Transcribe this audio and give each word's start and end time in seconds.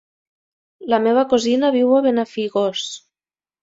La 0.93 1.01
meva 1.05 1.27
cosina 1.35 1.71
viu 1.79 1.95
a 2.01 2.03
Benafigos. 2.09 2.93